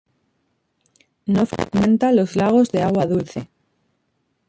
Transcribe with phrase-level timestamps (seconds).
[1.27, 3.47] No frecuenta los lagos de agua dulce.